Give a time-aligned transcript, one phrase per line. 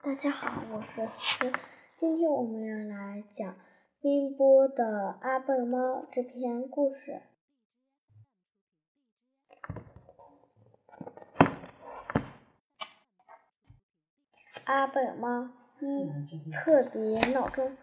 [0.00, 1.52] 大家好，我是思。
[1.98, 3.56] 今天我们要来讲
[4.00, 7.20] 冰波的阿笨猫这篇故事。
[14.66, 15.50] 阿笨猫
[15.80, 17.76] 一特别闹钟。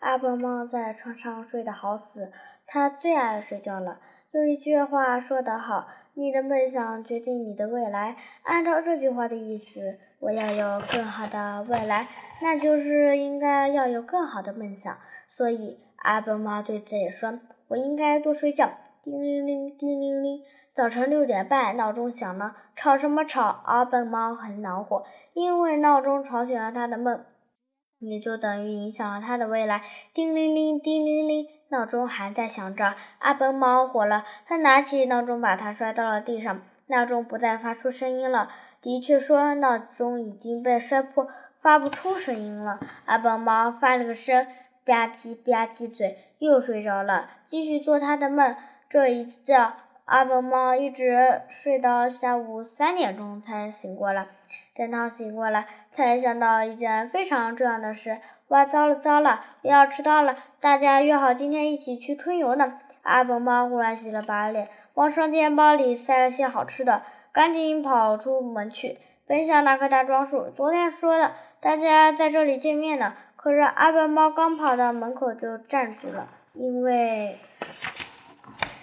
[0.00, 2.32] 阿笨猫在床上睡得好死，
[2.66, 4.00] 它最爱睡觉了。
[4.34, 5.86] 有一句话说得好。
[6.14, 8.16] 你的梦想决定你的未来。
[8.42, 12.08] 按照这句话的意思，我要有更好的未来，
[12.42, 14.98] 那就是应该要有更好的梦想。
[15.28, 18.72] 所以，阿笨猫对自己说：“我应该多睡觉。”
[19.04, 20.40] 叮铃铃，叮铃铃，
[20.74, 22.56] 早晨六点半，闹钟响了。
[22.74, 23.62] 吵什么吵？
[23.64, 27.24] 阿笨猫很恼火，因为闹钟吵醒了他的梦。
[28.00, 29.82] 也就等于影响了他的未来。
[30.12, 32.94] 叮铃铃，叮铃铃，闹钟还在响着。
[33.18, 36.62] 阿笨猫火了，他拿起闹钟，把它摔到了地上。
[36.86, 38.48] 闹钟不再发出声音了。
[38.80, 41.26] 的确说，闹钟已经被摔破，
[41.60, 42.78] 发不出声音了。
[43.06, 44.46] 阿笨猫翻了个身，
[44.84, 48.54] 吧唧吧唧嘴，又睡着了，继续做他的梦。
[48.88, 49.72] 这一觉，
[50.04, 54.28] 阿笨猫一直睡到下午三点钟才醒过来。
[54.76, 58.18] 等他醒过来，才想到一件非常重要的事。
[58.48, 60.36] 哇，糟了糟了，我要迟到了！
[60.60, 62.78] 大家约好今天一起去春游呢。
[63.02, 70.50] 阿笨猫忽然洗了把脸，往双肩包里塞了些好吃的，赶紧跑出门去，奔向那棵大樟树。
[70.50, 73.14] 昨天说的，大家在这里见面呢。
[73.36, 77.38] 可是阿笨猫刚跑到门口就站住了，因为。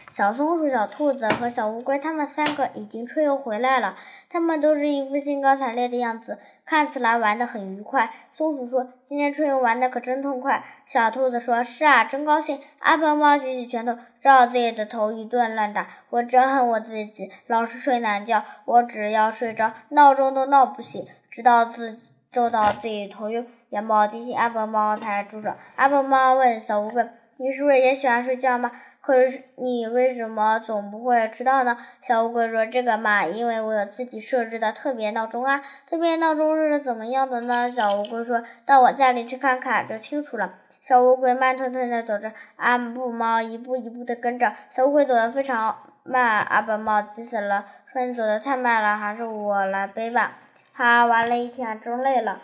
[0.10, 3.96] 小松鼠、小兔子和小乌龟，他们三个已经春游回来了。
[4.32, 8.10] 他们都是一副兴高采烈的样子，看起来玩得很愉快。
[8.32, 15.86] 松鼠说：“今天春游玩的可真痛快。”小兔子说：“是啊，真高兴。”阿笨猫举起拳头，照自己的头一顿乱打。
[16.10, 18.46] 我真恨我自己，老是睡懒觉。
[18.64, 22.00] 我只要睡着，闹钟都闹不醒，直到自
[22.32, 23.46] 揍到自己头晕。
[23.72, 25.52] 眼冒金星阿笨猫才住手。
[25.76, 28.72] 阿笨猫问小乌龟：“你是不是也喜欢睡觉吗？”
[29.12, 31.76] 可是你为什么总不会迟到呢？
[32.02, 35.62] 小乌龟说：“这个嘛，因为我有自己设置的特别闹钟啊。
[35.86, 44.54] 特别闹钟是怎么样的呢？”小乌龟说：“到我家里去看看就清楚了。”小乌龟慢吞吞的走着，阿布猫一步一步的跟着。
[44.70, 50.38] 小乌龟走的非常慢，阿布猫急死了，说：“你走的太慢了，还是我来背吧。”
[50.74, 52.40] 他玩了一天，真累了。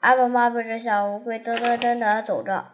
[0.00, 2.73] 阿布猫背着小乌龟噔噔噔的走着。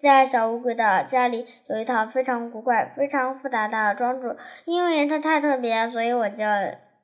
[0.00, 6.46] 在小乌龟的家里有一套非常古怪、非常复杂的装置，因为它太特别，所以我叫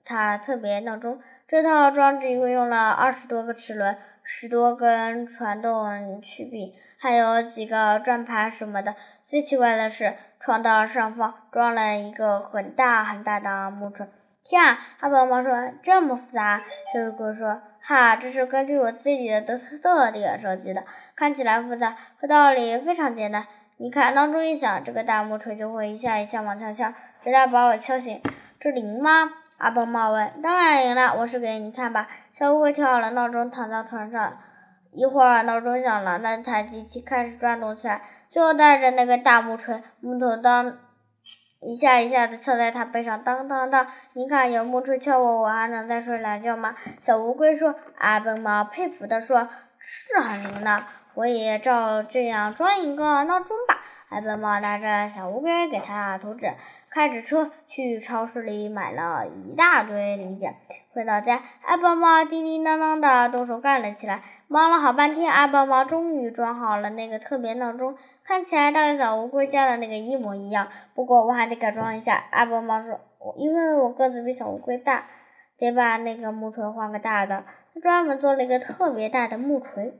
[0.04, 1.18] 它特别闹钟。
[1.48, 8.94] 这套装置一共用了二十多个齿轮、十多根传动曲柄，还有几个转盘什么的。
[9.24, 14.06] 最奇怪的是，床的上方装了一个很大很大的木锤。
[14.42, 14.78] 天啊！
[15.00, 15.52] 阿笨猫说
[15.82, 16.62] ：“这么复杂？”
[16.92, 17.62] 小乌龟说。
[17.82, 20.84] 哈，这是根据我自己的特特点设计的，
[21.16, 23.46] 看起来复杂，可道理非常简单。
[23.78, 26.92] 你看，闹钟一响，这个大木锤就会一下一下往下敲，
[27.22, 28.20] 直到把我敲醒。
[28.60, 29.32] 这灵吗？
[29.56, 30.42] 阿笨猫问。
[30.42, 32.08] 当然灵了，我试给你看吧。
[32.38, 34.38] 小乌龟调好了闹钟，躺在床上。
[34.92, 40.76] 一会儿，闹钟响了，那台机器开始转动起来，就带着那个大木锤，木头当。
[41.62, 43.86] 一下一下的敲在他背上，当当当！
[44.14, 46.74] 你看，有木锤敲我，我还能再睡懒觉吗？
[47.00, 47.74] 小乌龟说。
[47.98, 53.78] 阿笨猫佩服地说：“是很灵的，我也照这样装一个闹钟吧。”
[54.08, 56.50] 阿笨猫拿着小乌龟给他图纸，
[56.88, 60.56] 开着车去超市里买了一大堆零件。
[60.94, 64.22] 回到家，阿笨猫叮叮当当的动手干了起来。
[64.52, 67.94] 忙了好半天，阿笨猫终于装好了那个特别闹钟，
[68.24, 70.66] 看起来跟小乌龟家的那个一模一样。
[70.92, 72.24] 不过我还得改装一下。
[72.32, 75.06] 阿笨猫说：“我因为我个子比小乌龟大，
[75.56, 79.94] 得把那个木锤换个大的。”他专门做了一个特别大的木锤，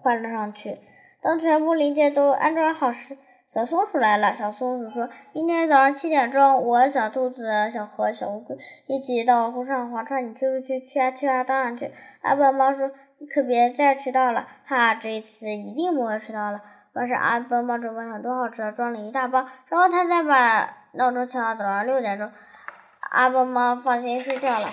[0.00, 0.78] 换了上去。
[1.20, 3.18] 当全部零件都安装好时，
[3.48, 4.32] 小松鼠来了。
[4.32, 8.56] 小松鼠说：“明天早上七点钟，我小兔子、小和小乌龟
[8.86, 10.78] 一起到湖上划船，你去不去？
[10.86, 11.92] 去啊，去啊，当然去。”
[12.22, 12.92] 阿笨猫说。
[13.20, 14.94] 你可别再迟到了，哈！
[14.94, 16.62] 这一次一定不会迟到了。
[16.94, 22.32] 晚上，阿笨猫准备很多好吃的，装了一大包，然后他再把闹钟调到早上六点钟。
[23.10, 24.70] 阿笨猫放心睡觉了。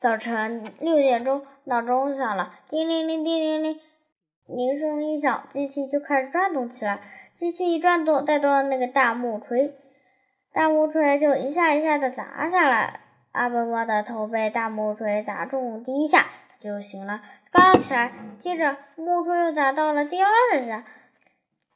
[0.00, 3.78] 早晨六点钟，闹钟响了，叮铃铃，叮铃铃，
[4.46, 7.00] 铃声一响，机器就开始转动起来。
[7.36, 9.74] 机器一转动，带动了那个大木锤，
[10.54, 13.00] 大木锤就一下一下的砸下来。
[13.36, 16.24] 阿笨猫的头被大木锤砸中第一下，
[16.58, 17.20] 就醒了，
[17.52, 18.10] 刚起来。
[18.38, 20.30] 接着木锤又砸到了第二
[20.64, 20.84] 下，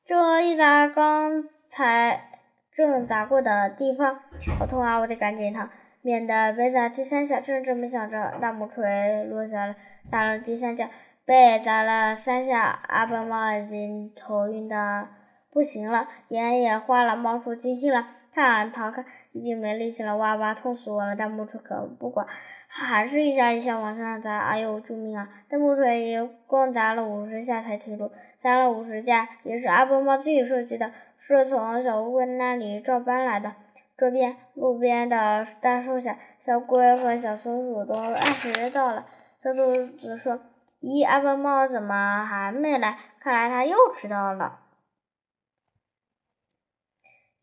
[0.07, 2.31] 这一砸，刚才
[2.73, 4.21] 正砸过的地方
[4.59, 4.97] 好痛啊！
[5.01, 5.69] 我得赶紧逃。
[6.01, 7.41] 免得被砸第三下。
[7.41, 9.77] 正这么想着，大木锤落下来，
[10.11, 10.89] 砸了第三下。
[11.27, 15.09] 被砸了三下，阿笨猫已经头晕的
[15.53, 18.07] 不行了，眼也花了，冒出金星了。
[18.35, 20.17] 看，逃开，已经没力气了。
[20.17, 21.15] 哇哇，痛死我了！
[21.15, 22.27] 大木锤可不管，
[22.69, 24.39] 还是一下一下往上砸。
[24.39, 25.29] 哎呦，救命啊！
[25.49, 28.11] 大木锤一共砸了五十下才停住，
[28.43, 33.53] 砸了五十下，也是阿笨猫自己设计的，是从小乌龟那里照搬来的。
[33.97, 39.05] 这边路边的大树下，小龟和小松鼠都按时到了。
[39.43, 40.41] 小兔子说
[40.81, 42.97] ：“咦，阿笨猫怎么还没来？
[43.21, 44.61] 看来他又迟到了。”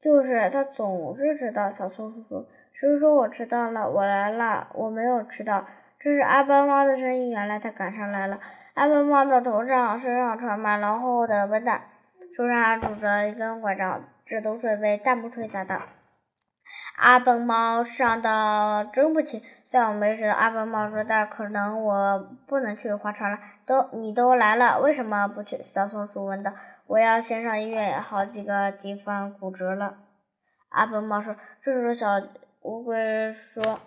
[0.01, 1.69] 就是他总是迟到。
[1.69, 3.89] 小松鼠说：“谁说我迟到了？
[3.89, 5.65] 我来了，我没有迟到。”
[5.99, 7.31] 这是阿笨猫的声音。
[7.31, 8.39] 原来他赶上来了。
[8.75, 11.89] 阿笨猫的头上、身上穿满了厚厚的绷带，
[12.35, 15.81] 手上还拄着一根拐杖，这都是被大木锤砸的。
[16.97, 19.41] 阿笨猫伤的真不轻。
[19.65, 25.59] 虽然我没事，阿笨猫说：“但可能我不能去划船了。”都你都来了，为什么不去？
[25.63, 26.53] 小松鼠问道。
[26.87, 29.97] 我要先上医院，好几个地方骨折了。
[30.69, 32.07] 阿笨猫说：“这时候，小
[32.61, 33.79] 乌龟说：‘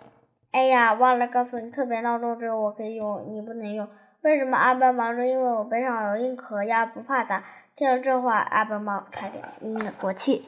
[0.53, 3.87] 哎呀，忘了告诉你，特别闹钟只有我可以用，你不能用。’
[4.21, 7.43] 为什么？”阿笨猫说：“因为我背上有硬壳呀，不怕砸。”
[7.75, 10.43] 听了这话，阿笨猫差点晕了过去。